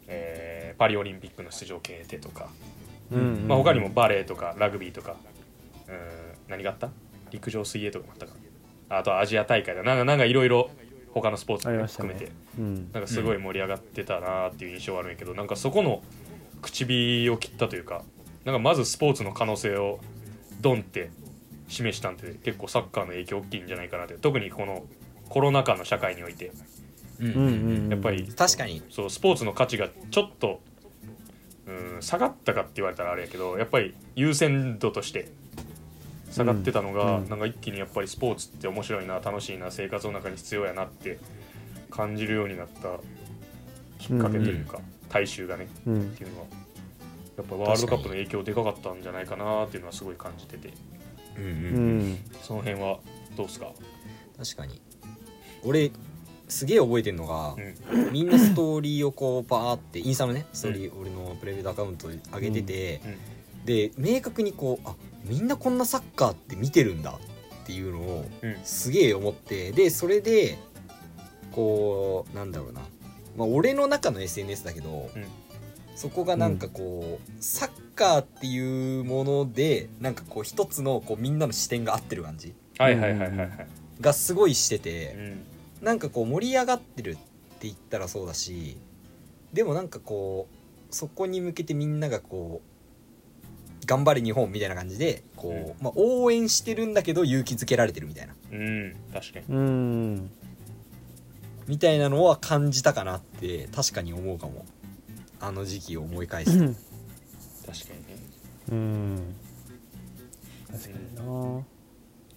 [0.08, 2.50] えーパリオリンピックの出場決定とか、
[3.12, 5.16] うんまあ、他にもバレーとかラグビーとか。
[5.88, 6.90] うん何があった？
[7.32, 8.34] 陸上水泳とかもあったか。
[8.90, 9.82] あとはアジア大会だ。
[9.82, 10.70] なんかなんかいろいろ
[11.14, 12.92] 他のスポーツも含めて、うん。
[12.92, 16.04] なんかすごい盛り上がってたなっていう印象はあるんやけど、なんかそこの
[16.62, 18.04] 口火を切ったというか
[18.46, 20.00] なんかまずスポーツの可能性を
[20.62, 21.12] ドンって
[21.68, 24.16] 示したんで結構サッカーの影響大きいんじゃないかなって。
[24.16, 24.86] 特にこの
[25.30, 26.52] コロナ禍の社会において。
[27.20, 27.42] うんうんう
[27.88, 30.62] んやっぱり確かにそうスポーツの価値がちょっと
[31.68, 35.32] うん下がったかって言われたらあれやけどやっぱり優先度として
[36.32, 37.30] 下がってたのが、うん。
[37.30, 41.20] なんか一気にやっぱりスポーツって面白いな楽しいな生活の中に必要やなって
[41.92, 43.00] 感じるようになった
[44.00, 46.02] きっかけというか、大衆がねうん。
[46.02, 46.46] っていうのは。
[47.38, 50.74] やっぱワールドカップの影響でかかったんじゃないかなっていうのはすごい感じてて。
[51.38, 52.12] うんううん。
[52.14, 52.18] ん。
[52.42, 53.00] その辺は
[53.38, 53.72] どうですか、
[54.38, 54.82] 確かに。
[55.64, 55.92] 俺
[56.54, 57.56] すげえ覚えてるのが
[57.92, 58.12] う、ん。
[58.12, 63.66] みんなストーリーをこうバーってインスタのねストーリー、俺のプライベートアカウントに上げてて、うん。
[63.66, 67.18] で明確にこうあみんなこんなサッカーって見てるんだ
[67.64, 68.56] っていうのをうん。
[68.64, 70.58] すげえ思ってでそれで
[71.52, 72.82] こうなんだろうな、
[73.38, 75.26] まあ、俺の中の SNS だけど、うん。
[75.96, 83.68] そこがなんかこう、サッカーっていうものでなんかこう一つのこうみんなの視点が合ってる感じはいはいはいはいはい、
[84.02, 85.53] がすごいしてうて、ん
[85.84, 88.78] なんかこう盛り上がってるって言ったらそうだし
[89.52, 98.34] でもなんかこうそこに向けてみんながこう頑張れ日本みたいな感じでこう、まあ、応援してるんだけど勇気づけられてるみたいな。
[98.52, 99.46] うん確かに。
[99.50, 100.32] うん。
[101.68, 104.66] みたいなのは感じたかなって確かに思うかも。
[105.42, 106.66] あの時期を思い返すと
[107.70, 108.16] 確かにね。
[108.72, 109.36] うん。
[110.72, 111.64] 確かにな。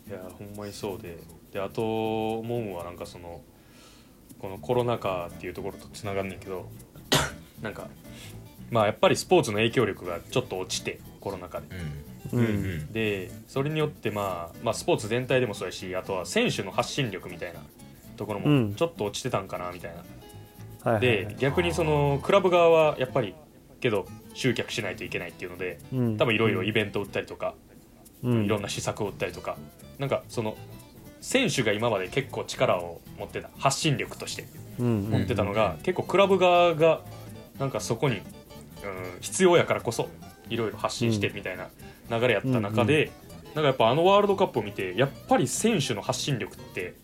[0.08, 1.18] いやほんまにそうで
[1.56, 3.40] であと思うのはなんかその
[4.38, 6.68] このコロナ禍っていうところとつながんねんけど
[7.62, 7.88] なんか
[8.70, 11.66] まあやっぱりスポーツの影響力がちょっと落ちてコロナ禍で。
[12.32, 12.38] うん。
[12.38, 12.46] うん。
[12.46, 17.60] うんでそれによって、まあ、まあスポーツ全体でもそうやしあとは選手の発信力みたいな
[18.18, 18.68] ところうん。
[18.68, 20.06] もちょっと落ちてたんかなみたいな、はい
[20.84, 23.34] はいはでい逆にそのクラブ側はやっぱり
[23.80, 26.16] けど集客しないといけないっていうのでうん。
[26.18, 27.54] 多分いろいろイベントを売ったりとか、
[28.22, 28.44] うん。
[28.44, 29.56] いろんな施策を打ったりとか
[29.98, 30.58] なんかその
[31.26, 34.46] 選手が今まで結構力を持ってた発信力として
[34.78, 37.00] うん持ってたのが、結構クラブ側が
[37.58, 38.22] なんかそこに、うん、
[39.20, 40.08] 必要やからこそ
[40.48, 41.66] いろいろ発信してみたいな
[42.16, 43.10] 流れやった中で、
[43.46, 46.94] なんかやっぱあのワールドカップを見てやっぱり選手の発信力って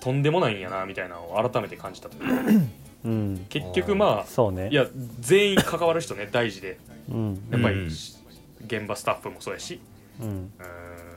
[0.00, 2.64] とんでもないんやなみたいなのを改めて感じたというか。
[3.04, 3.46] うん。
[3.48, 4.68] 結局まあそうね。
[4.70, 4.86] いや
[5.18, 6.78] 全員関わる人ね大事で。
[7.10, 7.42] うん。
[7.50, 7.86] やっぱり、うん。
[7.86, 9.80] 現場スタッフもそうやし。
[10.20, 10.28] うん。
[10.28, 11.11] うーん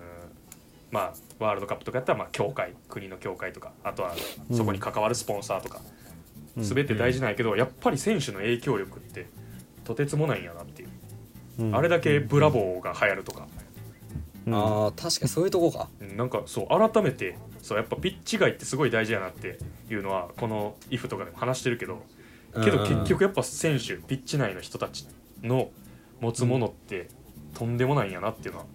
[0.92, 4.14] まあワールドカップとかやったらまあ協会国の協会とかあとは
[4.52, 5.82] そこに関わるスポンサーとか、
[6.58, 6.64] うん。
[6.64, 9.28] 全て大事なんやけど、やっぱり選手の影響力って
[9.84, 10.90] とてつもないんやなっていう、
[11.60, 11.76] うん。
[11.76, 13.48] あれだけブラボーが流行るとか、
[14.46, 14.56] うん。
[14.56, 15.90] ああ確かにそういうとこか。
[16.00, 19.58] うんなんかそう改めてそうやっぱピッチ外ってすごい大事やなって
[19.90, 22.04] いうのはこの「IF」とかでも話してるけど
[22.64, 25.08] けど結局やっぱ選手ピッチ内の人たち
[25.42, 25.72] の
[26.22, 27.10] 持つものって
[27.56, 28.66] とんでもないんやなっていうのは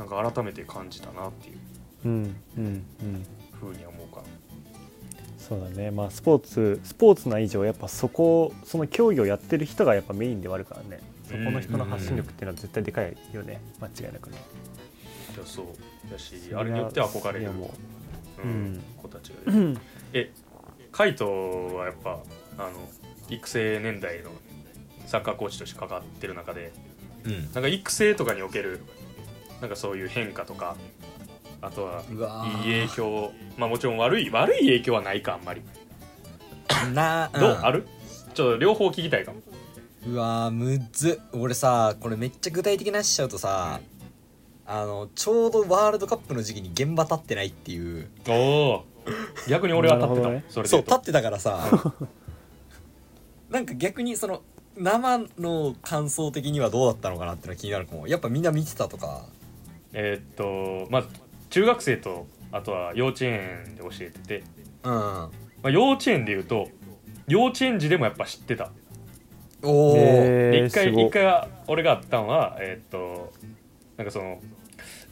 [0.00, 1.58] なんか改めて感じたなっていう。
[2.06, 2.12] うん
[2.56, 3.26] うんうん。
[3.52, 4.26] ふうには思うかな。
[5.38, 5.90] そうだね。
[5.90, 11.02] まあスポーツスポーツな以上やっぱそこその競技をやってる人がやっぱメインではあるからね。
[11.24, 13.60] そこの人の発信力っていうのは絶対でかいよね。
[13.78, 14.38] 間違いなくね。
[15.36, 15.66] いやそう。
[16.10, 17.70] だしあれによって憧れるも
[18.42, 18.46] う。
[18.46, 19.78] んうん子たちがういる。
[20.14, 20.30] え
[20.92, 21.30] カイト
[21.76, 22.20] はやっぱ
[22.56, 22.70] あの
[23.28, 24.30] 育成年代の
[25.06, 26.72] サッカーコーチとして関わってる中で
[27.24, 27.52] うん。
[27.52, 28.80] なんか育成とかにおける
[29.60, 30.76] なんかそういう変化とか
[31.60, 32.02] あとは
[32.64, 35.62] いい影響まあもちろん悪い悪い影響はないかあんまり。
[36.94, 37.86] などう、んある？
[38.34, 39.40] ちょっと両方聞きたいかも。
[40.06, 41.20] うわーむっず。
[41.32, 43.80] 俺さこれめっちゃ具体的な話しちゃうとさ
[44.64, 48.08] あのちょうどワールドカップの時期に現場立ってないっていう。
[48.28, 48.84] おお
[49.48, 50.44] 逆に俺は立ってたね。
[50.48, 51.68] そそう立ってたからさ。
[53.50, 54.42] なんか逆にその
[54.76, 58.06] 生の感想的にはどうだったのかなっていうのは気になるかも。
[58.06, 59.26] やっぱみんな見てたとか
[59.92, 61.08] えーっとまず
[61.50, 64.44] 中学生とあとは幼稚園で教えてて、
[64.84, 64.92] うん。
[64.92, 65.30] ま
[65.64, 66.68] あ、幼稚園で言うと
[67.28, 68.70] 幼稚園児でもやっぱ知ってた。
[69.62, 69.96] おお、
[70.54, 73.32] 一回一回俺があったんはえーっと
[73.96, 74.40] なんかその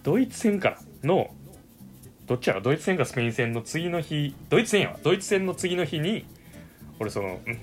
[0.02, 1.30] ドイツ戦かなの
[2.26, 2.60] どっちやろ？
[2.62, 4.98] ドイツ戦かスペイン戦の次の日ドイツ戦やわ。
[5.02, 6.24] ドイツ戦の次の日に
[6.98, 7.58] 俺そのうん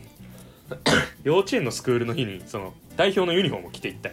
[1.23, 4.09] 幼稚園のスクールの日にその代表のユニフォームを着ていった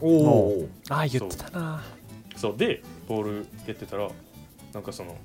[0.00, 1.82] おおああ言ってたな
[2.44, 4.10] そうでボール蹴ってたら
[4.74, 5.16] なんかその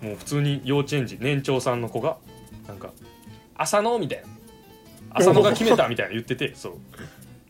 [0.00, 2.18] もう普通に幼稚園児年長さんの子が
[2.68, 2.90] なんか
[3.58, 4.28] 「浅野」みたいな
[5.18, 6.72] 「浅野が決めた」みたいな言っててそう。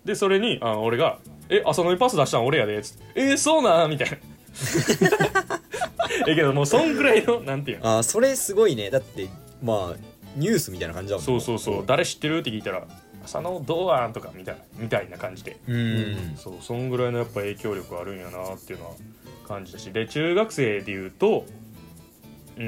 [0.07, 1.19] でそれにあ俺が
[1.51, 2.47] 「え浅野にパス出したん？
[2.47, 4.17] 俺やで」っつって「えー、そうなん?」みたいな。
[6.27, 7.97] えけどもうそんぐらいのなんていうの。
[7.97, 8.89] あーそれすごいね。
[8.89, 9.29] だって
[9.63, 9.97] まあ
[10.37, 11.85] ニュースみたいな感じだもんそうそうそう。
[11.87, 12.39] 誰知ってる？
[12.39, 12.87] って聞いたら
[13.25, 15.59] 「浅野どうあん?」とかみたいなみたいな感じで。
[15.67, 16.37] うん。
[16.37, 18.93] そうそんぐらいのやっぱ影響力あるんやなっていうのは
[19.47, 19.93] 感じたし。
[19.93, 21.47] で中学生でいうと
[22.57, 22.65] うー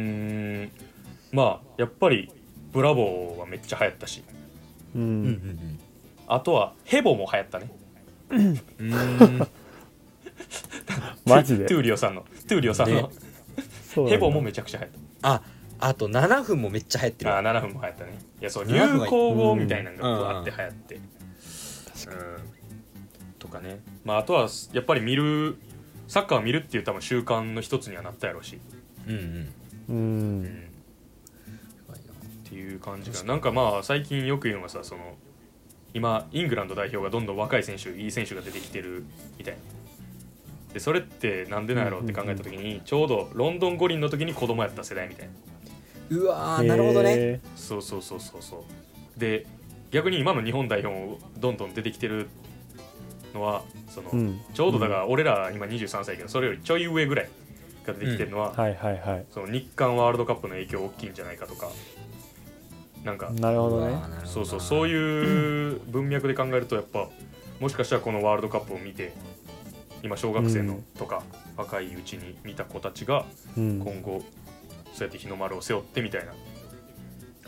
[0.67, 0.71] ん
[1.33, 2.31] まあやっぱり
[2.73, 4.23] ブラボーはめっちゃ流行ったし。
[4.95, 5.79] ううんうんん。
[6.27, 7.71] あとはヘボも流行ったね。
[8.31, 8.61] うん。
[8.79, 9.49] うん。
[11.27, 11.67] マジで？
[11.67, 12.23] トゥーリオさんの。
[12.49, 13.09] トゥーリオさんの、ね。
[14.09, 15.43] ヘボもめちゃくちゃ流行っあ
[15.79, 18.19] あと7分もめっちゃ流行ってるたあー7分も流行ったね。
[18.41, 20.19] いやそう7分は流行語みたいなのがうん。
[20.19, 20.95] ぶわって流行って。
[20.95, 21.03] うん。
[23.39, 23.81] とかね。
[24.05, 25.57] まああとはやっぱり見る
[26.09, 28.59] サッカーを見るっていう多分習慣の一つにはなったやろうし、
[29.07, 29.53] うんうん。
[29.89, 30.43] ううん。
[30.45, 30.49] んっ
[32.49, 35.15] ていう感じがなんかまあ最近よく言うのがさその
[35.93, 39.05] 今イングランド代表がどんどん若い選手いい選手が出てきてる
[39.39, 39.61] みたいな。
[40.73, 45.33] でそれってなんでなんやろうって考えた時にちょうどロンドン五輪の時に子供やった世代みたいな
[46.11, 47.11] うわーなるほどね。
[47.17, 48.65] へそうそうそうそうそ
[49.17, 49.21] う。
[49.21, 49.47] で
[49.91, 52.29] 逆に今の日本代表もどんどん出てきてる
[53.33, 54.41] のはその、ーうん。
[54.53, 57.29] ちょうどだから俺ら今23歳やけどそれよりちょい上ぐらい
[57.87, 59.27] が出てきてるのは、はいはいはい。
[59.31, 61.69] その日韓ワールドカップの影響大きいんじゃないかとか
[63.05, 63.97] なんかなるほどね。
[64.25, 67.09] そうそうそういう文脈で考えるとやっぱ
[67.61, 69.13] もしかしたらこのワールドカップを見て
[70.03, 70.83] 今小学生のうん。
[70.99, 71.23] とか
[71.57, 73.81] 若いうちに見た子たちがうん。
[73.81, 74.23] 今後
[74.95, 76.33] そうやって日の丸を背負ってみたいな、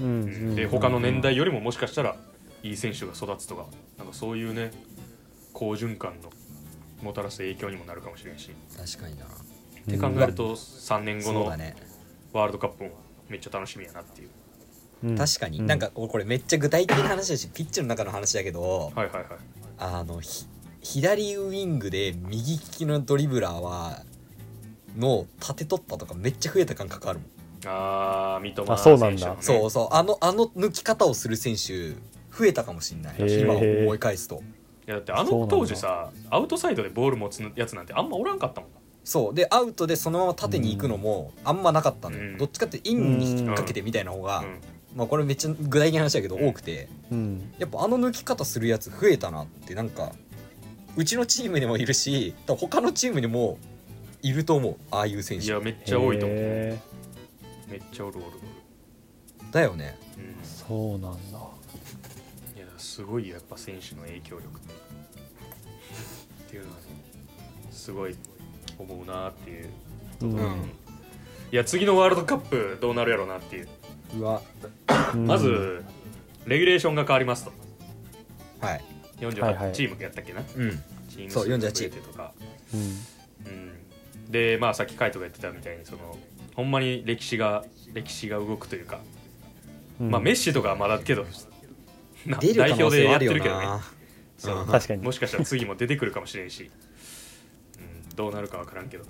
[0.00, 2.16] うんで他の年代よりももしかしたら
[2.62, 4.70] いい選手が育つとかなんかそういうね
[5.54, 6.30] 好循環の
[7.02, 9.24] もたらす影響にもなるかもしれんし、確かにな。
[9.24, 9.28] っ
[9.88, 11.76] て考えると3年後のそうだね。
[12.32, 12.90] ワールドカップも
[13.28, 14.28] めっちゃ楽しみやなっていう。
[15.04, 15.16] うん。
[15.16, 15.66] 確かに、うん。
[15.66, 19.24] なんかこれめっちゃ具体的な話だしピッチの中の話だけどはいはいはい。
[19.78, 20.46] あのひ
[20.82, 24.02] 左ウイングで右利きのドリブラーは
[24.96, 27.28] の縦取ったとかめっちゃ増えた感覚あるもん、
[27.64, 29.18] あー三笘あそうなんだ。
[29.18, 29.88] 選手のねそうそう。
[29.92, 31.90] あのあの抜き方をする選手
[32.36, 33.14] 増えたかもしんない。
[33.18, 34.42] 今思い返すと。
[34.86, 38.70] いやだってあの当時さアウトサイドでボール持つやつなんてあんまおらんかったもん
[39.02, 39.34] そう。
[39.34, 42.38] でアウトでそのまま縦に行くのもあんまなかったのよ、うん。
[42.38, 44.60] どっちかってインに引っ掛けてみたいな方が、うん。
[44.94, 47.52] まあこれめっちゃ具体的な話だけど多くてうん。
[47.58, 50.12] やっぱあの抜き方するやつ増えたなってなんか
[50.96, 53.58] うちのチームにもいるし他のチームにも
[54.22, 54.76] いると思う。
[54.90, 55.46] ああいう選手。
[55.46, 56.38] いやめっちゃ多いと思う。
[56.38, 56.78] へ
[57.68, 58.26] めっちゃおるおる
[59.50, 59.98] だよね。
[60.16, 61.48] おる、ーそうなんだ。
[62.54, 64.46] うん、いやすごいよやっぱ選手の影響力。
[64.46, 64.50] っ
[66.48, 66.82] ていうのはね
[67.70, 68.16] すごい
[68.78, 69.68] 思うなっていう
[70.22, 70.38] うんうん。
[71.52, 73.68] いや次のワールドカップどうなるやろうなっていう。
[74.18, 74.42] うわ。
[75.14, 75.84] うんまず
[76.46, 77.52] レギュレーションが変わりますと。
[78.60, 78.72] はい。
[78.74, 78.80] はい
[79.24, 79.72] は48い。
[79.72, 80.46] チームやったっけな、うん。
[81.08, 82.32] チームそう数が増48えてとか、
[82.74, 82.80] うん。
[82.80, 82.84] う
[84.28, 86.16] ん、でまあさっきカイトが言ってたみたいにその
[86.56, 89.00] ほんまに歴史が歴史が動くというか、
[90.00, 90.10] うん。
[90.10, 91.26] まあメッシとかはまだけど
[92.26, 93.66] 代表でやってるけどね。
[93.66, 93.82] な。
[94.38, 94.60] そう。
[94.60, 94.66] うん。
[94.66, 95.02] 確かに。
[95.02, 96.70] もしかしたら次も出てくるかもしれんし、
[97.78, 99.04] うん、どうなるかわからんけど。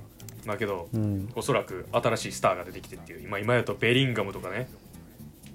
[0.44, 1.30] まあけどうん。
[1.36, 3.22] おそらく新しいスターが出てきてっていう。
[3.22, 4.68] 今今やとベリンガムとかね。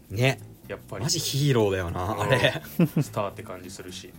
[0.09, 0.39] ね。
[0.69, 1.03] やっぱり。
[1.03, 2.61] マジヒーローだよなあれ。
[3.01, 4.13] スターって感じするし。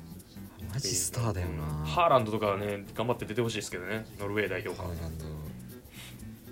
[0.71, 1.65] マジスターだよな。
[1.65, 4.05] うんハーランドとかはね頑張って出てほしいですけどね。
[4.21, 5.25] ノルウェー代表からハーランド。
[5.27, 5.52] うん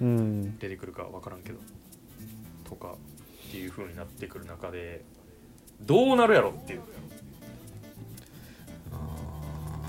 [0.00, 1.58] 出てくるか分からんけど
[2.64, 2.94] とか
[3.48, 5.04] っていう風になってくる中で
[5.82, 6.80] どうなるやろっていう。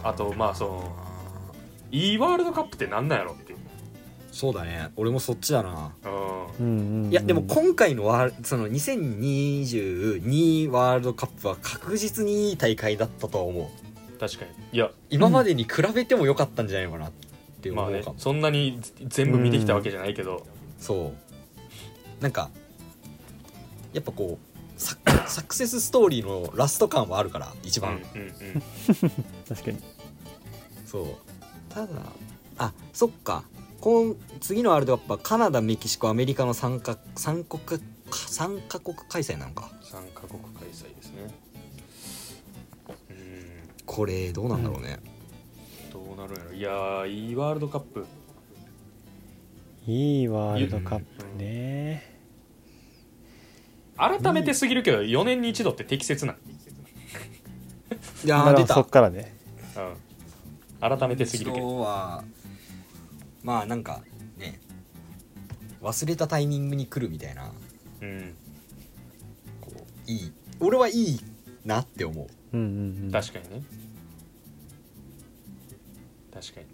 [0.04, 0.96] あとまあその
[1.92, 3.60] いいワールドカップってなんなんやろっていう。
[4.32, 4.90] そうだね。
[4.96, 5.94] 俺もそっちだな。
[6.60, 7.10] うん。
[7.12, 13.68] いやでも今回のワールその2022ワールドカップは確実にいい大会だったとは思う。
[14.20, 14.52] 確かに。
[14.72, 14.90] いや。
[15.10, 17.12] 今までに比べても良かったんじゃないのかなっ
[17.62, 18.12] て思まあねうか。
[18.12, 20.46] も、そんなに全部見てきたわけじゃないけど。
[20.80, 21.14] そ
[22.20, 22.24] う。
[22.24, 22.50] なんか
[23.94, 24.96] やっぱこうサ
[25.28, 28.32] サクセスストーリーのラスト感はあるから一うんうん番、うん。
[29.50, 29.78] 確かに。
[30.86, 31.06] そう。
[31.70, 31.94] ただ
[32.58, 33.44] あそっか。
[33.80, 39.72] この次のワールドカップはカナダメキシコアメリカの3か三国三カ国開催なのか。
[39.84, 41.34] 3カ国開催ですね。
[43.10, 43.22] うん
[43.86, 45.11] これどうなんだろうね、どう
[46.22, 46.54] なるんやろ。
[46.54, 48.06] いやーいいワールドカップ。
[49.88, 52.20] いいワールドカップね。
[53.98, 58.74] 改めてすぎるけど4年に一度って適切な、いやだからー出た。
[58.76, 59.36] そっからね。
[60.82, 61.68] うん、改めてすぎるけど。
[61.68, 62.24] 今日は
[63.44, 64.02] まあなんか
[64.38, 64.60] ね
[65.82, 67.52] 忘れたタイミングに来るみたいな。
[68.02, 68.36] うん。
[69.60, 70.32] こういい。
[70.60, 71.20] 俺はいい
[71.66, 72.28] なって思う。
[72.54, 73.12] うんうんうん。
[73.12, 73.64] 確かにね
[76.34, 76.68] 確かに。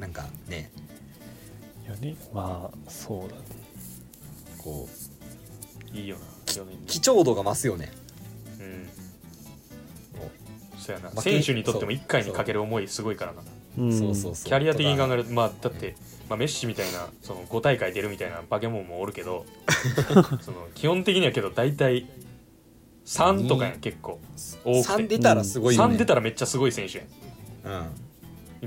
[0.00, 0.70] なんかね。
[1.88, 3.42] よねまあそうだね。
[4.58, 4.88] こ
[5.94, 5.96] う。
[5.96, 7.90] いいよな4貴重度が増すよね。
[8.60, 8.88] うん。
[10.20, 10.30] こ
[10.78, 11.10] そうやな。
[11.10, 12.00] 負け選手にとってもそう。
[12.00, 13.42] 1回にかける思いすごいからな。
[13.78, 13.98] うん。
[13.98, 14.48] そうそうそう。
[14.48, 15.96] キャリア的に考えるるとまあだって、
[16.28, 19.46] まあ、メッシみたいなその5大会出るみたいな化け物もおるけど
[20.42, 22.06] その基本的にはけど大体
[23.06, 24.20] 3とかやん結構。
[24.64, 24.92] 多くて。
[24.92, 25.94] 3出たらすごいよね。
[25.94, 27.04] 3出たらめっちゃすごい選手や
[27.64, 28.07] うんん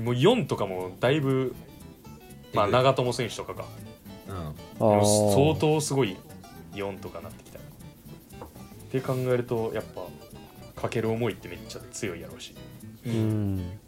[0.00, 1.54] もう4とかもだいぶ
[2.54, 3.64] まあ長友選手とかか
[4.28, 4.54] うん。
[4.74, 6.16] 相当すごい
[6.74, 7.58] 4とかなってきた。
[7.58, 7.62] っ
[8.90, 10.02] て考えるとやっぱ
[10.82, 12.54] かける思いってめっちゃ強いやろうし、
[13.06, 13.56] ううん。
[13.58, 13.78] ん、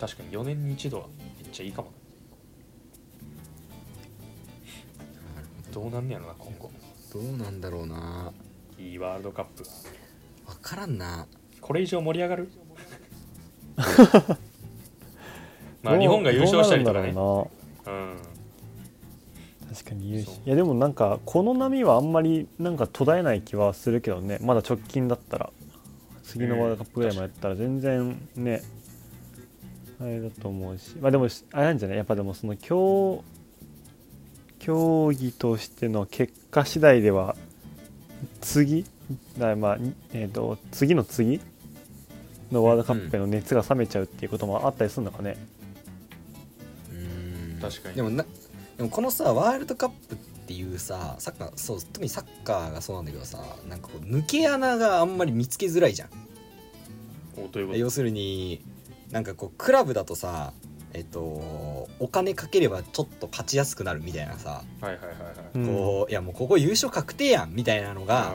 [0.00, 1.06] 確かに4年に一度は
[1.42, 1.92] めっちゃいいかも。
[5.68, 6.70] などうなんねやろな今後。
[7.12, 8.32] どうなんだろうな。
[8.78, 9.64] いいワールドカップ。
[10.46, 11.26] 分からんな。
[11.60, 12.50] これ以上盛り上がる？
[15.82, 17.12] まあ日本が優勝したりとかね。
[17.12, 17.50] ど
[17.86, 18.16] ううん
[19.72, 20.38] 確かに優勝。
[20.46, 24.38] いやでもなんかこの波はあんまりなんか途絶えない気はするけどね。
[24.40, 25.50] まだ直近だったら。
[26.22, 28.62] 次のワールドカップぐらいもやったら全然ね
[30.00, 30.96] あれだと思うし。
[31.00, 31.96] まあでもあれなんじゃない？
[31.98, 33.22] やっぱでもその競
[34.58, 37.36] 競技としての結果次第では
[38.40, 38.84] 次？
[39.38, 39.78] だまあ、
[40.12, 41.40] えー、と次の次？
[42.52, 45.36] のワールドカップへの熱が冷めちゃうっていうこともあったりするのかね、
[46.92, 46.94] う
[47.58, 47.60] ん。
[47.60, 47.96] 確かに。
[47.96, 48.24] でもな
[48.76, 56.08] でもこのさワールドカップっていうさサッカーそう特にサッカーがそうなんだけどさなんかこう抜け穴があんまり見つけづらいじゃん。
[57.36, 57.78] おということ？
[57.78, 58.62] 要するに
[59.10, 60.52] なんかこうクラブだとさ
[60.94, 61.20] えっと
[61.98, 65.14] お金かければちょっと勝ちやすくなるみたいなさ、はいはいはいは
[65.54, 65.58] い。
[65.58, 65.66] うん。
[65.66, 68.34] こういやもうここ優勝確定やんみたいなのが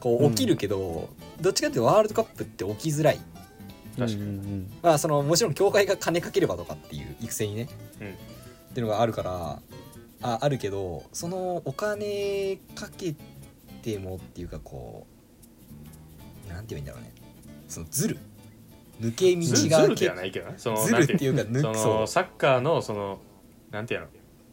[0.00, 1.08] こう起きるけど、
[1.40, 3.20] どっちかっていうとワールドカップって起きづらい
[3.96, 7.68] 確かにうんうんまあそのもちろん協会が金かければとかっていう育成にね、
[8.00, 8.08] うん。
[8.08, 8.10] っ
[8.74, 9.60] ていうのがあるから
[10.22, 13.14] ああるけどそのお金かけ
[13.82, 15.06] てもっていうかこ
[16.48, 17.12] うなんて言うんだろうね。
[17.68, 18.18] そのずる
[19.00, 21.94] 抜け道ずがずるではないけどねそのずるっていうか抜そう。
[22.00, 23.18] のサッカーのその
[23.70, 24.06] なんていうの？
[24.06, 24.12] な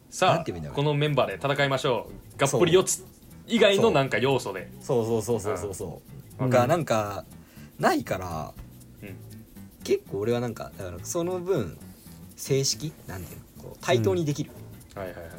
[0.10, 2.39] さあこのメンバーで戦いましょう。
[2.39, 3.06] がっぷり四つ。
[3.47, 4.69] 以外のなんか要素で。
[4.82, 6.01] そうそうそうそうそうそ
[6.39, 6.43] う。
[6.43, 6.49] うん。
[6.49, 7.23] がなんか
[7.80, 8.70] ないから、うん
[9.84, 11.78] 結構俺はなんかだからその分
[12.36, 14.52] 正式なんていうのこう対等にできる。
[14.96, 15.36] はいはいはいはい。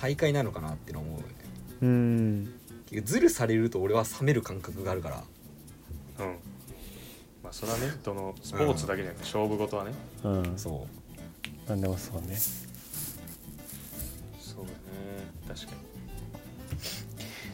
[0.00, 1.34] 大会なのかなってのは思うよね。
[1.82, 2.52] うん。
[2.86, 5.24] 結局ズルされると俺は冷める感覚があるから。
[6.20, 6.36] うん。
[7.42, 9.92] まあそれはねどのスポーツだけじゃなくて勝負事はね。
[10.24, 10.52] うん。
[10.56, 10.86] そ
[11.68, 12.36] なんでもそうね。
[14.38, 14.76] そうだね。
[15.46, 15.78] 確かに。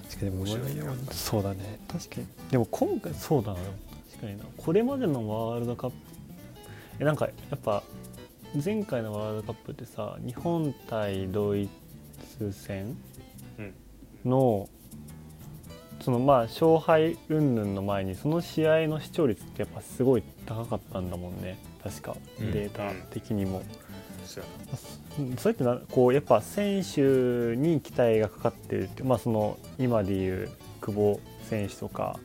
[0.08, 1.80] 確かに面白いよそうだね。
[1.88, 2.26] 確かに。
[2.50, 3.58] でも今回そうだな
[4.14, 4.44] 確かにな。
[4.56, 5.96] これまでのワールドカップ
[7.00, 7.82] えなんかやっぱ
[8.64, 11.68] 前回のワールドカップってさ日本対ドイ
[12.38, 12.96] ツ戦
[13.58, 13.74] うん。
[14.24, 14.68] の、
[16.00, 21.58] そのまあ勝敗云々の前にその試合の視聴率ってやっぱすごい高かったんだもんね。
[21.82, 22.52] 確かうん。
[22.52, 23.62] データ的にも。
[24.24, 24.48] そうや
[25.18, 30.50] うんそれってなこうやっぱ選手に期待がかかってるってまあその今でいう
[30.80, 32.18] 久保選手とか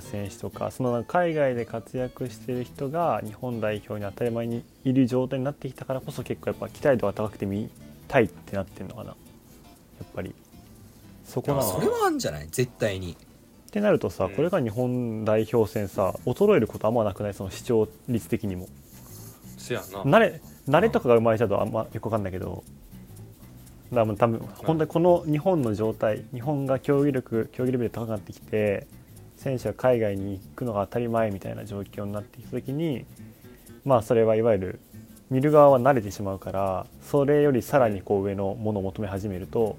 [0.00, 7.68] 選手とか、その海外で活躍してる人が日本代表に当たり前にいる状態になってきたからこそ結構やっぱ期待度が高くて見
[8.08, 9.10] たいってなってるのかな。
[9.10, 9.14] や
[10.04, 10.34] っぱり。
[11.24, 12.48] そこなそれはあるんじゃない？
[12.50, 13.12] 絶対に。
[13.12, 13.16] っ
[13.70, 14.34] てなるとさうん。
[14.34, 17.34] これが日本代表戦さ衰えることあんまなくない？
[17.34, 18.68] その視聴率的にも。
[19.58, 20.02] せやな。
[20.02, 22.64] 慣れ慣れとかが生まれちゃうとあんまよくわかんないけど。
[23.90, 28.86] だからもう多分本当にこの日本の状態日本が競技力競技レベル高くなってきて
[29.36, 33.04] 選手が海外に行くのが当たり前みたいな状況になってきた時に
[33.84, 34.80] まあそれはいわゆる
[35.30, 39.76] 見る側は慣れてしまうからそれよりさらにこう上のものを求め始めると、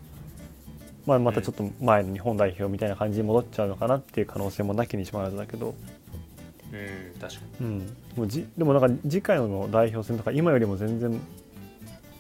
[1.06, 5.68] まあ、またちょっと前の日本代表みたいな感じに戻っちゃうのかなっていう可能性もなきにしもあらずだけど。
[5.68, 11.18] うん確かうん、もうじでもなんか次回の代表戦とか今よりも全然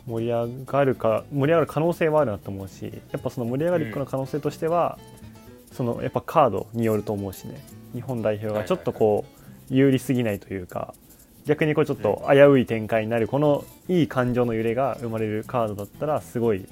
[0.07, 4.97] 盛り上がるか盛り上がる可能性はあるなと思うしやっぱその盛り上がる可能性としては、
[5.71, 7.63] そのやっぱカードによると思うしね。
[7.93, 9.25] 日本代表がちょっとこ
[9.69, 10.93] う有利すぎないというか
[11.45, 16.65] 逆にこうちょっと危うい展開になるこのいい感情の揺れが生まれるカードだったらすごい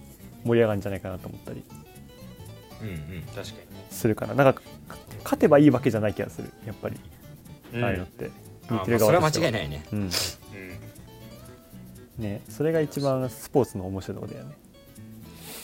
[0.44, 1.64] 盛り上がるんじゃないかなと思ったり
[2.82, 4.34] うんうんに確かするかな。
[4.36, 4.62] なんか
[5.24, 6.52] 勝てばいいわけじゃない気がする。
[6.66, 6.98] やっぱり、
[7.74, 8.30] にああいうのって。
[8.68, 9.86] あ見てるまあそれは間違いないね。
[9.92, 10.00] うん。
[10.00, 10.12] うん。
[12.18, 14.56] ね、それが一番スポーツの面白いところだよね。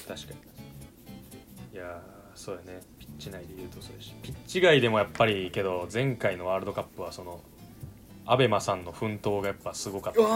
[0.08, 1.76] 確かに。
[1.76, 2.82] いやーそうやね
[3.22, 4.14] チ内で言うとそうやし。
[4.22, 7.40] ピッチ外でもやっぱりけど前回のワールドカップはその
[8.26, 10.20] アベマさんの奮闘がやっぱすごかった。
[10.20, 10.30] うわ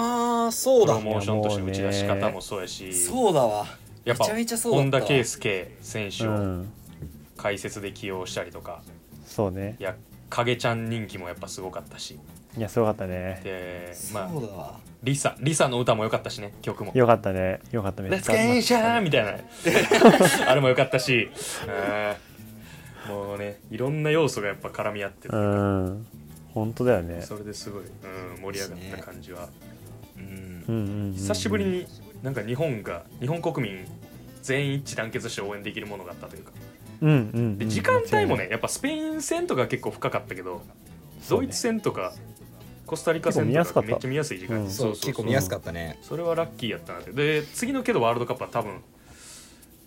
[0.47, 0.97] ーそうだ。
[0.97, 2.93] プロモーションとして打ち出し方もそうやし。
[2.93, 3.65] そうだわ。
[4.03, 5.01] やっぱめちゃめちゃそうだったわ。
[5.01, 6.69] 本田圭佑選手をうん、
[7.37, 8.81] 解説で起用したりとか、
[9.25, 9.75] そうね。
[9.79, 9.83] い。
[9.83, 9.95] や
[10.29, 12.19] 影ちゃん人気もやっぱすごかったし。
[12.57, 13.41] いや、すごかったね。
[13.43, 14.79] でそうまあだわ。
[15.03, 16.91] リサリサの歌も良かったしね曲も。
[16.95, 17.59] よかったね。
[17.71, 19.31] よかった「めレッツゲンシャー!」みたいな。
[20.49, 21.29] あれも良かったし。
[21.63, 21.69] うん。
[21.69, 22.15] もう
[23.45, 26.07] ねいろんな要素がやっぱ絡み合ってて、うん。
[26.53, 27.21] 本当だよね。
[27.21, 29.49] それですごい、うん、盛り上がった感じは、
[30.17, 31.13] うんうんうん、うん。
[31.13, 31.65] 久しぶり。
[31.65, 31.85] に
[32.23, 33.85] なんか日本が日本国民
[34.41, 36.51] 全員一致団結して応援できるものがあったというか
[37.01, 37.19] うんうん、う
[37.51, 37.57] ん。
[37.57, 40.61] で時間帯もねやっぱスペイン戦とか結構深かったけど、
[41.29, 42.13] ドイツ戦とか
[42.85, 48.81] コスタリカ戦とかめっちゃ見やすい時間、うんそう結構見やすかったねそれはラッキーやったなってで次のけどワールドカップは多分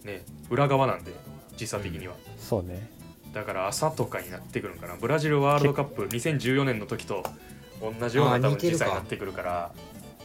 [0.04, 1.12] ね裏側なんで
[1.56, 2.97] 時差的には、そうね。
[3.38, 7.22] だから朝とかになってくるのかなブラジルワールドカップ2014年の時と
[7.81, 9.72] 同じような時差になってくるから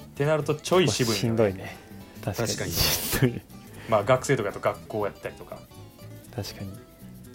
[0.06, 1.78] ってなるとちょい渋いしんどいね。
[2.26, 2.47] 確かに。
[2.47, 3.41] 確かにしんどい
[3.88, 5.60] まあ学生とかだと学校やったりとか
[6.36, 6.71] 確かに。
[6.71, 6.73] っ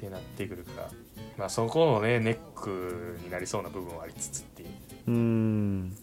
[0.01, 0.91] てなってくるから
[1.37, 4.69] まあそこのねネックになりそうな部分はありつつっていう
[5.07, 5.97] うーん。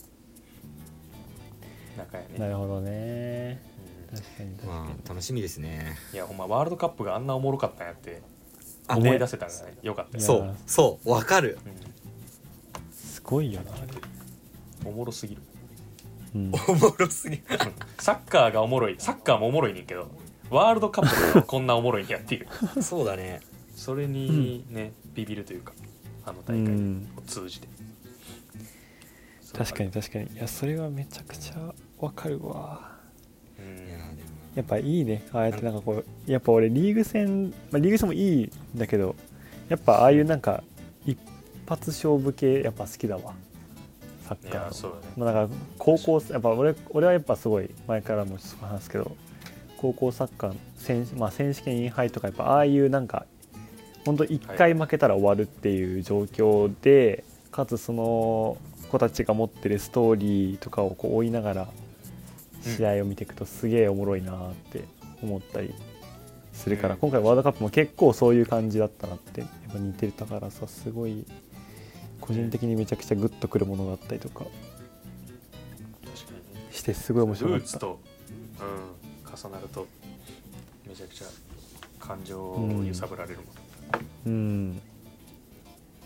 [1.98, 3.62] 中やね、なるほどね。
[4.12, 4.88] うん確かに確かに。
[4.88, 8.35] まあ楽しみですねいやほんまワールドカップがあんなおもろかったんやってあ
[8.90, 11.58] 思い出せたんがねよかったそうそうわかる。
[12.92, 13.72] すごいよな、
[14.86, 15.42] おもろすぎる。
[16.36, 16.52] うん。
[16.68, 17.44] おもろすぎる。
[18.00, 18.96] サッカーがおもろい。
[19.00, 20.10] サッカーもおもろいねんけど
[20.50, 22.84] ワールドカップがこんなおもろいんやっていう。
[22.84, 23.42] そうだね。
[23.76, 25.74] それにね、ビビるというか
[26.26, 27.08] あの大会うん。
[27.18, 27.68] を通じて、
[29.54, 30.28] 確かに確かに。
[30.34, 32.95] いや、それはめちゃくちゃわかるわ。
[34.56, 35.24] やっぱいいね。
[35.34, 39.16] ああやってなんかこうやっぱ俺リーグ戦、まあ、リーグ戦もいいんだけど
[39.70, 40.64] やっぱああいうなんか
[41.06, 41.18] 一
[41.68, 43.34] 発勝負系やっぱ好きだわ。
[44.28, 45.14] サッいカーそうだね。
[45.18, 49.16] まあ、だから高校やっぱ俺俺はやっぱすごい前からも話すけど
[49.78, 53.26] 高校サッカーの選,、まあ、選手権インハイとかやっぱああいうなんか
[54.06, 58.58] 本当1回負けたら終わるっていう状況で、かつその
[58.92, 61.68] 子たちが持ってるストーリーとかをこう追いながら
[62.66, 64.86] 試合を見ていくとすげえおもろいなって
[65.22, 65.74] 思ったり
[66.54, 67.00] するから、うん。
[67.00, 71.26] 今回ワールドカップも結構そういう感じだったなってやっぱ似てたからさすごい
[72.22, 74.46] 個人的にめちゃくちゃグッとくるものがあったりとか
[76.72, 77.64] してすごい面白かった。
[77.64, 78.00] ルーツと、
[78.60, 78.64] う
[79.30, 79.88] ん、重なると
[80.88, 81.28] めちゃくちゃ
[82.00, 83.46] 感情を揺さぶられるもん、
[84.26, 84.74] うん。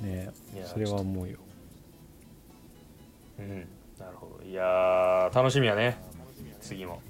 [0.01, 0.31] ね
[0.65, 1.37] それは思うよ。
[3.39, 3.67] うん。
[3.99, 4.45] なるほど。
[4.45, 5.97] いやー楽しみやね
[6.59, 7.01] 次も。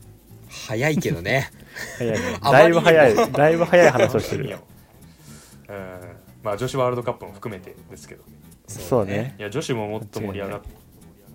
[0.50, 1.52] 早いけどね。
[1.98, 2.38] 早いね。
[2.42, 3.32] あだいぶ早い。
[3.32, 4.58] だいぶ早い話をしてる。
[5.70, 6.20] うん。
[6.44, 8.24] まあ女子ワールドカップも含めてですけど。
[8.68, 9.36] そうね。
[9.38, 10.62] いや女子ももっと盛り上がっ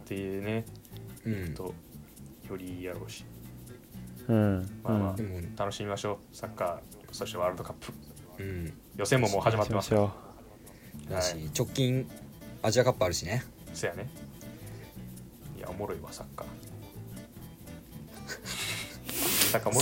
[0.05, 0.65] てね。
[1.25, 1.55] うん。
[1.55, 1.75] と
[2.49, 3.25] よりいいやろうし。
[4.29, 4.81] うん。
[4.83, 5.27] まあまあうん。
[5.37, 6.37] うん楽しみましょう。
[6.37, 6.79] サッカー
[7.12, 7.93] そしてワールドカップ。
[8.39, 8.73] うん。
[8.97, 10.12] 予選ももう始まってますしましょ
[11.11, 12.09] だし直近
[12.62, 13.45] アジアカップあるしね。
[13.73, 14.09] せやね。
[15.57, 16.74] いやおもろいわサッカー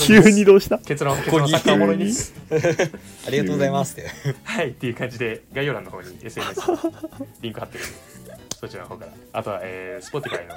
[0.07, 0.78] 急にどうした？
[0.78, 2.34] 結論結論サッカーおもろいです。
[3.26, 4.11] ありがとうございますって。
[4.44, 6.61] はいっていう感じで概要欄の方に SNS
[7.40, 7.84] リンク貼ってる
[8.61, 9.12] そちらの方から。
[9.32, 10.57] あとは、えー、Spotify の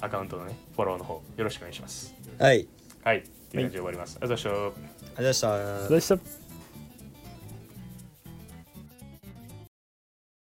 [0.00, 2.14] アカウントのねフォローの方よろしくお願いします。
[2.38, 2.66] はい。
[3.02, 4.74] はいっていう感じで終わります、ありがとうご
[5.22, 5.54] ざいました。
[5.54, 6.08] ありがとうございまし
[6.40, 6.45] た